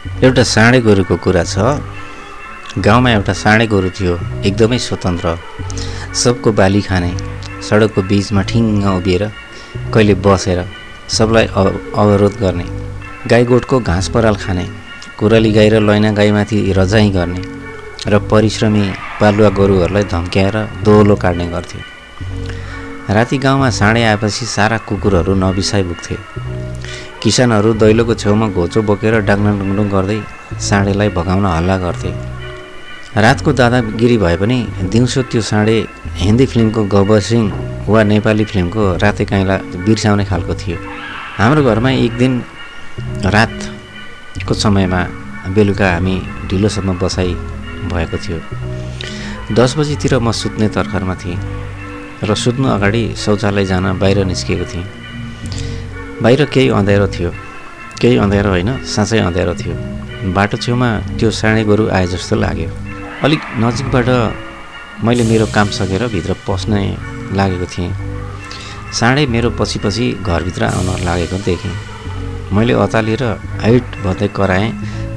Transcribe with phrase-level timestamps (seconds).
[0.00, 1.80] एउटा साँडे गोरुको कुरा छ।
[2.78, 4.14] गाउँमा एउटा साँडे गोरु थियो
[4.48, 5.36] एकदमै स्वतन्त्र।
[6.14, 7.12] सबको बाली खाने
[7.68, 9.24] सडकको बिचमा ठिङ्ग उभिएर
[9.92, 10.64] कहिले बसेर
[11.08, 11.46] सबलाई
[12.00, 12.66] अवरोध गर्ने।
[13.28, 14.66] गाई गोठको घाँस पराल खाने
[15.18, 17.42] कुराली गाई र लैना गाईमाथि रजाइ गर्ने
[18.08, 18.84] र परिश्रमी
[19.20, 21.80] पालुवा गोरुहरूलाई धम्क्याएर दोलो काट्ने गर्थ्यो
[23.14, 26.16] राति गाउँमा साँडे आएपछि सारा कुकुरहरू नबिसाइ पुग्थे
[27.22, 30.18] किसानहरू दैलोको छेउमा घोचो बोकेर डाङ्डुङ डुङडुङ गर्दै
[30.68, 32.10] साँडेलाई भगाउन हल्ला गर्थे।
[33.24, 34.58] रातको दादागिरी भए पनि
[34.92, 35.76] दिउँसो त्यो साँडे
[36.22, 37.46] हिन्दी फिल्मको गब्बर सिंह
[37.92, 40.76] वा नेपाली फिल्मको राते काइँला बिर्साउने खालको थियो।
[41.36, 42.32] हाम्रो घरमा एक दिन
[43.36, 45.00] रातको समयमा
[45.54, 46.16] बेलुका हामी
[46.48, 47.32] ढिलोसम्म बसाइ
[47.92, 48.38] भएको थियो।
[49.58, 51.38] दस बजीतिर म सुत्ने तर्खरमा थिएँ
[52.24, 54.99] र सुत्नु अगाडि शौचालय जान बाहिर निस्किएको थिएँ।
[56.22, 57.30] बाहिर केही अँध्यारो थियो।
[58.00, 59.74] केही अँध्यारो होइन साँच्चै अँध्यारो थियो।
[60.36, 60.88] बाटो छेउमा
[61.18, 62.70] त्यो साँडे गोरु आए जस्तो लाग्यो।
[63.24, 64.08] अलिक नजिकबाट
[65.04, 66.80] मैले मेरो काम सकेर भित्र पस्ने
[67.38, 67.92] लागेको थिएँ।
[68.92, 71.74] साँडे मेरो पछि पछि घरभित्र आउन लागेको देखेँ।
[72.52, 73.22] मैले अतालिएर
[73.64, 74.68] हाइट भन्दै कराएँ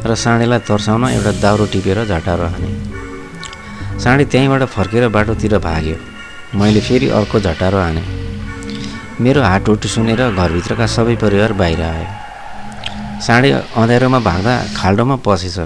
[0.08, 2.72] र साँडेलाई तर्साउन एउटा दाउरो टिपेर झटारो हाने
[4.00, 5.98] साँडे त्यहीँबाट फर्केर बाटोतिर भाग्यो।
[6.60, 8.23] मैले फेरि अर्को झटारो हाने
[9.22, 12.06] मेरो हाटहुट सुनेर घरभित्रका सबै परिवार बाहिर आयो
[13.26, 15.58] साँडे अँध्यारोमा भाग्दा खाल्डोमा पसेछ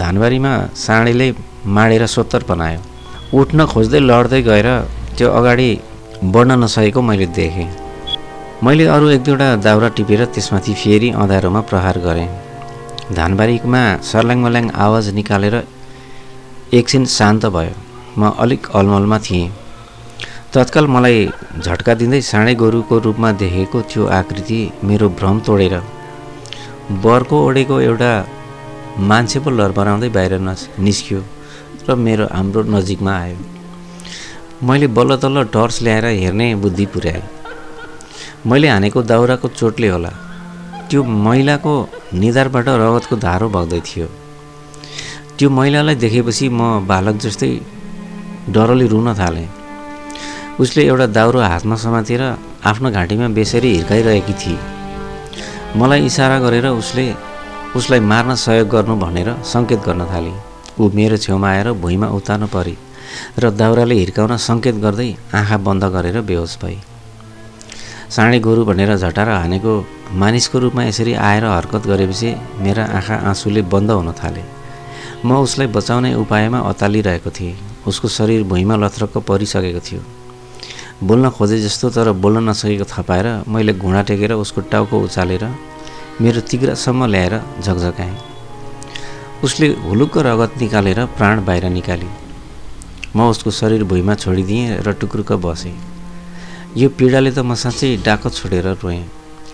[0.00, 0.52] धानबारीमा
[0.84, 1.28] साँडेले
[1.76, 2.80] माडेर सोत्तर बनायो
[3.38, 4.68] उठ्न खोज्दै लड्दै गएर
[5.18, 5.68] त्यो अगाडि
[6.34, 7.68] बढ्न नसकेको मैले देखेँ।
[8.64, 12.28] मैले अरू एक दुईवटा दाउरा टिपेर त्यसमाथि फेरि अँध्यारोमा प्रहार गरेँ।
[13.18, 15.56] धानबारीमा सर्ल्याङ मल्याङ आवाज निकालेर
[16.78, 17.74] एकछिन शान्त भयो।
[18.18, 19.50] म अलिक अलमलमा थिएँ।
[20.56, 21.18] तत्काल मलाई
[21.64, 25.74] झट्का दिँदै साँडे गोरुको रूपमा देखेको त्यो आकृति मेरो भ्रम तोडेर
[27.04, 28.12] बरको ओडेको एउटा
[29.10, 31.20] मान्छे पो लरबराउँदै बाहिर नस निस्क्यो
[31.88, 33.36] र मेरो हाम्रो नजिकमा आयो।
[34.68, 37.22] मैले बल्ल तल्ल टर्च ल्याएर हेर्ने बुद्धि पुर्याएँ।
[38.48, 40.12] मैले हानेको दाउराको चोटले होला।
[40.88, 41.74] त्यो महिलाको
[42.22, 44.08] निधारबाट रगतको धारो बग्दै थियो।
[45.36, 47.52] त्यो महिलालाई देखेपछि म बालक जस्तै
[48.56, 49.48] डरले रुन थालेँ।
[50.60, 52.22] उसले एउटा दाउरो हातमा समातेर
[52.64, 54.58] आफ्नो घाँटीमा बेसरी हिर्काइरहेकी थिए।
[55.76, 57.04] मलाई इसारा गरेर उसले
[57.76, 60.32] उसलाई मार्न सहयोग गर्नु भनेर सङ्केत गर्न थाले।
[60.80, 62.74] ऊ मेरो छेउमा आएर भुइँमा उतार्नु परे
[63.38, 66.80] र दाउराले हिर्काउन सङ्केत गर्दै आँखा बन्द गरेर बेहोस भए।
[68.16, 69.72] साँडे गोरु भनेर झटाएर हानेको
[70.16, 72.34] मानिसको रूपमा यसरी आएर हरकत गरेपछि
[72.64, 74.42] मेरा आँखा आँसुले बन्द हुन थाले।
[75.20, 77.56] म उसलाई बचाउने उपायमा अतालिरहेको थिएँ।
[77.86, 80.15] उसको शरीर भुइँमा लथ्रक्क परिसकेको थियो।
[81.02, 85.44] बोल्न खोजे जस्तो तर बोल्न नसकेको थपाएर मैले घुँडा टेकेर उसको टाउको उचालेर
[86.20, 88.16] मेरो तिग्रासम्म ल्याएर झकझकाएँ।
[89.44, 92.08] उसले हुलुक्क रगत निकालेर प्राण बाहिर निकाली।
[93.16, 95.76] म उसको शरीर भुइँमा छोडिदिएँ र टुक्रुक्क बसेँ।
[96.76, 99.04] यो पीडाले त म साँच्चै डाको छोडेर रोएँ।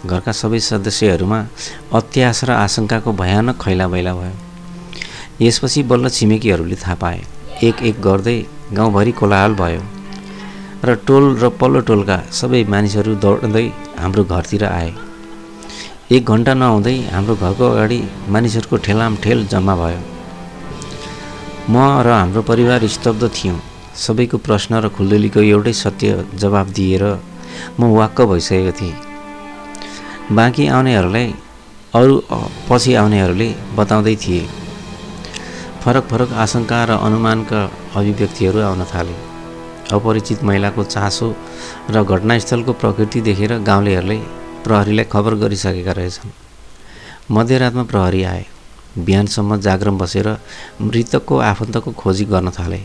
[0.06, 1.38] घरका सबै सदस्यहरूमा
[1.90, 4.34] अत्यास र आशंकाको भयानक खैला बैला भयो।
[5.42, 7.20] यसपछि बल्ल छिमेकीहरूले थाहा पाए।
[7.66, 8.38] एक एक गर्दै
[8.72, 9.82] गाउँभरि कोलाहल भयो।
[10.84, 13.66] र टोल र पल्लो टोलका सबै मानिसहरू दौड्दै
[14.02, 14.90] हाम्रो घरतिर आए।
[16.16, 17.98] एक घन्टा नहुँदै हाम्रो घरको अगाडि
[18.34, 20.00] मानिसहरूको ठेलाम ठेल जम्मा भयो।
[21.70, 21.76] म
[22.06, 23.58] र हाम्रो परिवार स्तब्ध थियौँ।
[23.94, 26.10] सबैको प्रश्न र खुल्दुलीको एउटै सत्य
[26.42, 27.04] जवाब दिएर
[27.78, 28.94] म वाक्क भइसकेको थिएँ।
[30.36, 31.26] बाँकी आउनेहरूलाई
[31.94, 32.14] अरू
[32.68, 33.48] पछि आउनेहरूले
[33.78, 34.42] बताउँदै थिए।
[35.82, 37.60] फरक फरक आशंका र अनुमानका
[37.98, 39.14] अभिव्यक्तिहरू आउन थाले।
[39.90, 41.34] अपरिचित महिलाको चासो
[41.90, 44.18] र घटनास्थलको प्रकृति देखेर गाउँलेहरूले
[44.64, 46.30] प्रहरीलाई खबर गरिसकेका रहेछन्।
[47.30, 48.44] मध्यरातमा प्रहरी आए।
[48.98, 50.28] बिहानसम्म जागरम बसेर
[50.80, 52.80] मृतकको आफन्तको खोजी गर्न थाले।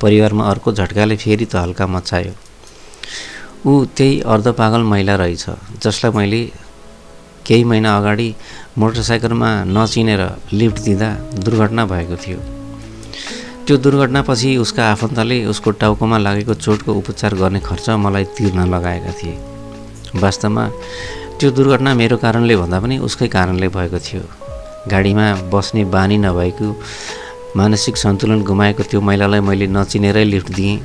[0.00, 2.32] परिवारमा अर्को झट्काले फेरि त हल्का मचायो
[3.66, 5.44] ऊ त्यही अर्धपागल महिला रहेछ
[5.84, 6.42] जसलाई मैले
[7.46, 8.28] केही महिना अगाडि
[8.78, 10.22] मोटरसाइकलमा नचिनेर
[10.52, 11.10] लिफ्ट दिँदा
[11.44, 12.59] दुर्घटना भएको थियो।
[13.66, 19.34] त्यो दुर्घटनापछि उसका आफन्तले उसको टाउकोमा लागेको चोटको उपचार गर्ने खर्च मलाई तिर्न लगाएका थिए।
[20.14, 20.64] वास्तवमा
[21.38, 24.22] त्यो दुर्घटना मेरो कारणले भन्दा पनि उसकै कारणले भएको थियो।
[24.90, 26.68] गाडीमा बस्ने बानी नभएको
[27.56, 30.76] मानसिक सन्तुलन गुमाएको त्यो महिलालाई मैले नचिनेरै लिफ्ट दिएँ।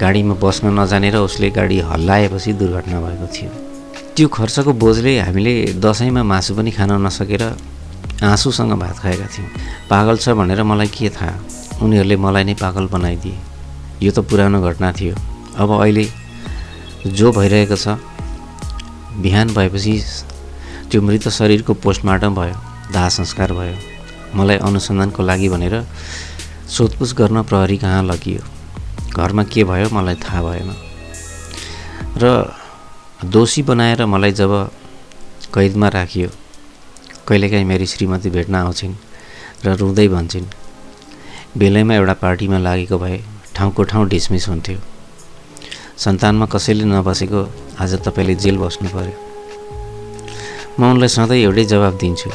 [0.00, 3.50] गाडीमा बस्न नजानेर उसले गाडी हल्लाएपछि दुर्घटना भएको थियो।
[4.16, 7.42] त्यो खर्चको बोझले हामीले दसैँमा मासु पनि खान नसकेर
[8.22, 9.50] आँसुसँग भात खाएका थियौँ।
[9.90, 11.34] पागल छ भनेर मलाई के थाहा?
[11.82, 13.36] उनीहरूले मलाई नै पागल बनाइदिए।
[14.02, 15.14] यो त पुरानो घटना थियो।
[15.58, 16.04] अब अहिले
[17.06, 17.98] जो भइरहेको छ
[19.22, 19.94] बिहान भएपछि
[20.90, 22.56] त्यो मृत शरीरको पोस्टमार्टम भयो
[22.92, 23.76] दाह संस्कार भयो।
[24.34, 25.74] मलाई अनुसन्धानको लागि भनेर
[26.68, 28.42] सोधपुछ गर्न प्रहरी कहाँ लगियो?
[29.14, 30.70] घरमा के भयो मलाई थाहा भएन।
[32.18, 32.24] र
[33.24, 34.52] दोषी बनाएर मलाई जब
[35.54, 36.28] कैदमा राखियो
[37.28, 38.94] कहिलेकाहीँ मेरी श्रीमती भेट्न आउँछिन्
[39.64, 40.46] र रुँदै भन्छन्
[41.58, 43.18] बेलैमा एउटा पार्टीमा लागेको भए
[43.54, 44.78] ठाउँको ठाउँ डिसमिस हुन्थ्यो।
[45.96, 47.40] सन्तानमा कसैले नबसेको
[47.78, 49.14] आज तपाईँले जेल बस्नु पऱ्यो
[50.78, 52.30] म उनलाई सधैँ एउटै जवाब दिन्छु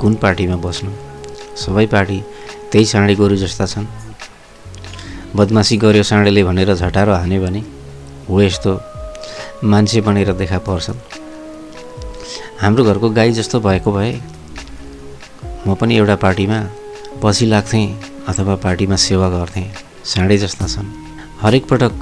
[0.00, 0.90] कुन पार्टीमा बस्नु?
[1.54, 2.18] सबै पार्टी
[2.72, 3.86] त्यही साँडे गोरु जस्ता छन्।
[5.36, 7.62] बदमासी गर्यो साँडेले भनेर झटारो हान्यो भने
[8.26, 8.72] हो यस्तो
[9.70, 10.98] मान्छे बनेर देखा पर्छन्।
[12.58, 14.12] हाम्रो घरको गाई जस्तो भएको भए
[15.66, 16.58] म पनि एउटा पार्टीमा
[17.22, 19.64] पछि लाग्थेँ। अथवा पार्टीमा सेवा गर्थेँ
[20.04, 20.86] साँडे जस्ता छन्।
[21.42, 21.94] हरेक पटक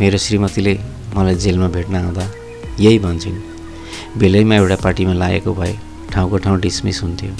[0.00, 0.74] मेरो श्रीमतीले
[1.14, 2.24] मलाई जेलमा भेट्न आउँदा
[2.80, 3.38] यही भन्छन्
[4.18, 5.74] बेलैमा एउटा पार्टीमा लागेको भए
[6.12, 7.32] ठाउँको ठाउँ डिसमिस हुन्थ्यो।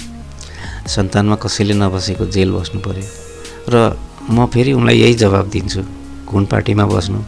[0.95, 3.05] सन्तानमा कसैले नबसेको जेल बस्नु पऱ्यो
[3.73, 3.75] र
[4.31, 5.81] म फेरि उनलाई यही जवाब दिन्छु
[6.31, 7.19] कुन पार्टीमा बस्नु?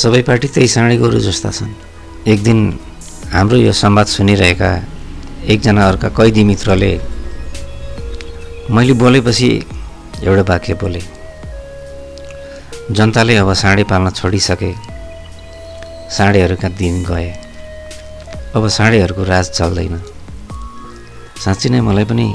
[0.00, 1.72] सबै पार्टी त्यही साँडे गोरु जस्ता छन्।
[2.32, 2.58] एक दिन
[3.36, 4.70] हाम्रो यो संवाद सुनिरहेका
[5.52, 6.92] एकजना अर्का कैदी मित्रले
[8.72, 9.50] मैले बोलेपछि
[10.24, 11.00] एउटा वाक्य बोले
[12.90, 14.72] जनताले अब साँडे पाल्न छोडिसके
[16.16, 17.30] साँडेहरूका दिन गए।
[18.56, 20.02] अब साँडेहरूको राज चल्दैन।
[21.44, 22.34] साँच्ची नै मलाई पनि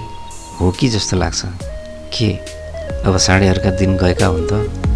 [0.60, 1.42] हो कि जस्तो लाग्छ।
[2.14, 2.32] के?
[3.08, 4.91] अब साँडेहरूका दिन गएका हुन् त?